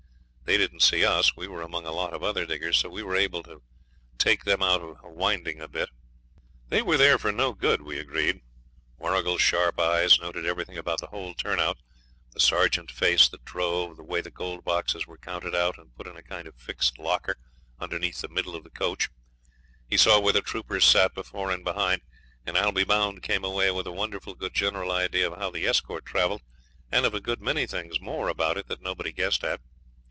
[0.43, 3.15] They didn't see us; we were among a lot of other diggers, so we were
[3.15, 3.61] able to
[4.17, 5.87] take them out of winding a bit.
[6.67, 8.41] They were there for no good, we agreed.
[8.97, 11.77] Warrigal's sharp eyes noted everything about the whole turn out
[12.33, 16.05] the sergeant's face that drove, the way the gold boxes were counted out and put
[16.05, 17.37] in a kind of fixed locker
[17.79, 19.07] underneath the middle of the coach.
[19.87, 22.01] He saw where the troopers sat before and behind,
[22.45, 25.65] and I'll be bound came away with a wonderful good general idea of how the
[25.65, 26.41] escort travelled,
[26.91, 29.61] and of a good many things more about it that nobody guessed at.